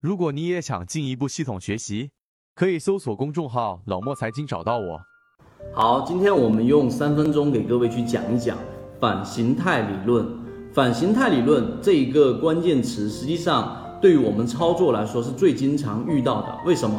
[0.00, 2.08] 如果你也想进一步系统学习，
[2.54, 4.98] 可以搜索公众号“老莫财经”找到我。
[5.74, 8.56] 好，今天我们用三分钟给各位去讲一讲
[8.98, 10.26] 反形态理论。
[10.72, 16.58] 反形态理论这一个关键词，实际上对于我们操作来说是最经常遇到的。
[16.64, 16.98] 为什么？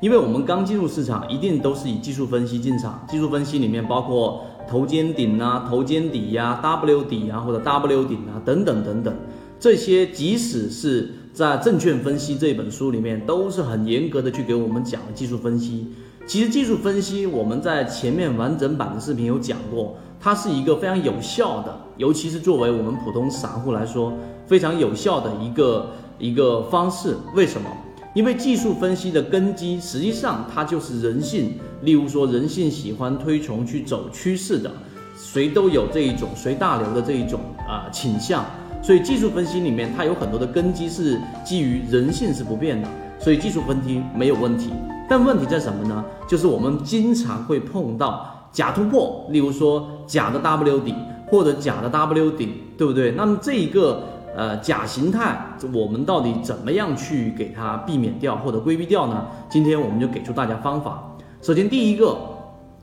[0.00, 3.06] 因为我们刚进入市场，一定都是以技术分析进场。
[3.08, 9.14] 技术分析里面包括头肩顶啊、头肩底呀、W 底啊或者 W 顶啊等等等等，
[9.60, 15.86] 这些即使是在证券分析这本书里面，都是很严格的去给我们讲技术分析。
[16.26, 24.12] 其实技术分析我们在前面完整版的视频有讲过，它是一个非常有效的，尤其是作为我们普通散户来说
[24.46, 27.16] 非常有效的一个一个方式。
[27.34, 27.68] 为什么？
[28.12, 31.52] 因为技术分析的根基，实际上它就是人性。
[31.82, 34.70] 例如说，人性喜欢推崇去走趋势的，
[35.16, 38.44] 谁都有这一种随大流的这一种啊倾向。
[38.82, 44.70] 所以技术分析里面，它有很多的根基是基于人性是不变的，所以技术分析没有问题。
[45.08, 46.04] 但问题在什么呢？
[46.28, 50.94] 就是我们经常会碰到假突破，例如说假的 W 底
[51.26, 53.12] 或者假的 W 顶，对不对？
[53.12, 54.02] 那么这一个。
[54.32, 59.26] 呃，假形态，我们到底怎么样去给它避免掉或者规避掉呢？
[59.50, 61.02] 今天我们就给出大家方法。
[61.42, 62.16] 首先，第一个，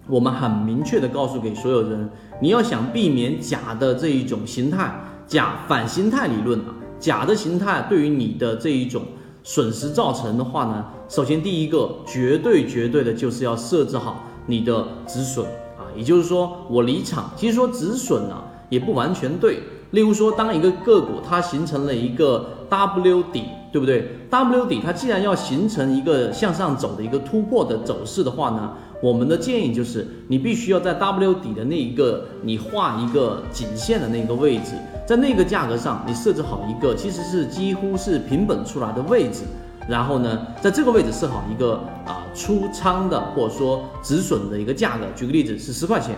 [0.08, 2.10] 我们很明确的告诉给所有人，
[2.42, 4.94] 你要想避免假的这一种形态，
[5.28, 9.04] 假反心态理论啊，假的形态对于你的这一种
[9.44, 15.46] 损失造成的话呢，首先第一个，绝对绝对的就是要设置好你的止损
[15.78, 19.60] 啊，也就是说我离场，其实说止损呢也不完全对。
[19.92, 34.74] 例如说，当一个个股它形成了一个 W 底，对不对？W 底它既然要形成一个向上走的一个突破的走势的话呢，我们的建议就是你必须要在 W 底的那一个，你画一个颈线的那个位置，
[35.08, 39.44] 在那个价格上你设置好一个其实是几乎是平本出来的位置，
[39.88, 45.06] 然后呢，在这个位置设好一个啊出仓的或者说止损的一个价格。
[45.16, 46.14] 举个例子是十块钱。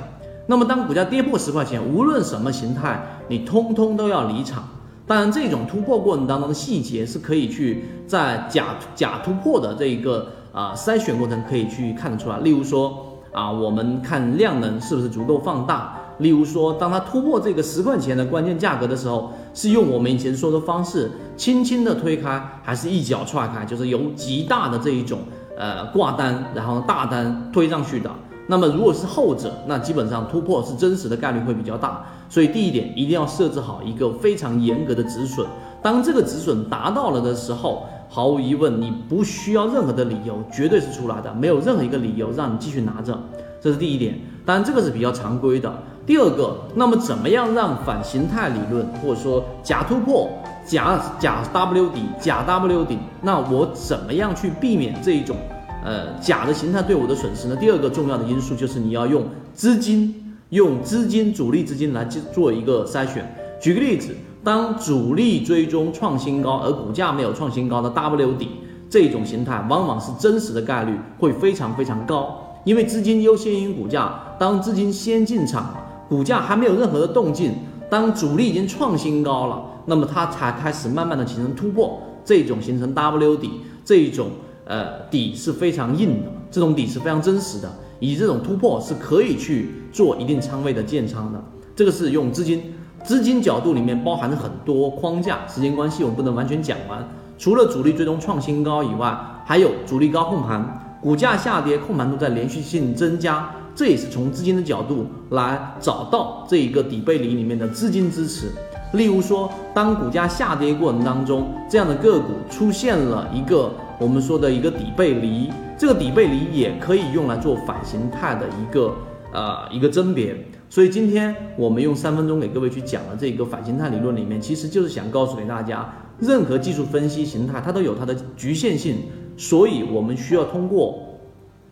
[0.50, 4.68] 那么，当股价跌破十块钱，无论什么形态，你通通都要离场。
[5.06, 12.40] 当然，这种突破过程当中的细节是可以去在假假突破的这一个啊筛选过程可以去看得出来。
[12.40, 15.96] 例如说啊，我们看量能是不是足够放大。
[16.18, 25.20] 例如说，当它突破这个十块钱的关键价格的时候，是用我们以前说的方式轻轻的推开，还是一脚踹开，就是由极大的这一种
[25.56, 28.10] 呃挂单，然后大单推上去的。
[28.52, 32.04] 那么如果是后者，那基本上突破是真实的概率会比较大。
[32.28, 35.46] 所以第一点一定要设置好一个非常严格的止损。
[35.84, 43.16] 当这个止损达到了的时候，毫无疑问你不需要任何的理由，绝对是出来的，没有任何一个理由让你继续拿着。
[43.62, 44.20] 这是第一点。
[44.48, 45.72] 当然这个是比较常规的。
[46.08, 50.28] 第二个，那么怎么样让反形态理论或者说假突破、
[50.66, 55.36] 假假 W 底、假 W 顶，那我怎么样去避免这一种？
[55.82, 57.56] 呃，假的形态对我的损失呢？
[57.56, 59.24] 第二个重要的因素就是你要用
[59.54, 63.34] 资金，用资金主力资金来去做一个筛选。
[63.62, 64.14] 举个例子，
[64.44, 68.50] 当主力追踪创新高，而股价没有创新高的 W 底
[68.90, 74.22] 这种形态，往往是真实的概率会非常非常高，因为资金优先于股价。
[74.38, 75.74] 当资金先进场，
[76.10, 77.54] 股价还没有任何的动静，
[77.90, 84.28] 当主力已经创新高了，那么它才开始慢慢的形成突破，这种形成 W 底这一种。
[84.70, 87.68] 呃，底是非常硬的，这种底是非常真实的，
[88.00, 91.44] 以这种突破是可以去做一定仓位的建仓的。
[91.76, 92.62] 这个是用资金，
[93.04, 97.04] 资金角度里面包含着很多框架，时间关系我们不能完全讲完。
[97.40, 108.52] 除了主力最终创新高以外，还有主力高控盘，股价下跌，控盘度在连续性增加，这也是从资金的角度来找到这一个底背离里面的资金支持。
[108.94, 113.72] 例如说，当股价下跌过程当中，这样的个股出现了一个。
[114.00, 118.96] 我们说的一个底背离，这个底背离也可以用来做反形态的一个
[119.34, 120.34] 呃一个甄别。
[120.70, 129.00] 所以今天我们用三分钟给各位去讲的这个反形态理论里面，其实就是想告诉给大家，任何技术分析形态它都有它的局限性，
[129.36, 131.04] 所以我们需要通过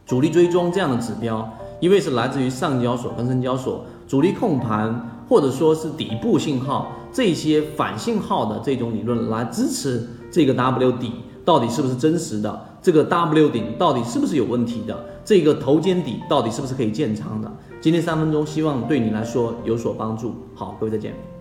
[0.06, 1.50] 主力追踪这样的指标，
[1.80, 11.12] 因为是来自于上交所跟深交所主力控盘或者说是底部信号这些反信号的这种理论来支持这个 W 底。
[11.46, 12.66] 到底是不是真实的？
[12.82, 15.06] 这个 W 顶到底是不是有问题的？
[15.24, 17.50] 这个头肩底到底是不是可以建仓的？
[17.80, 20.36] 今天三分钟，希望对你来说有所帮助。
[20.54, 21.37] 好，各位再见。